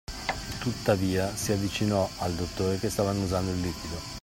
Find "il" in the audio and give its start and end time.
3.51-3.61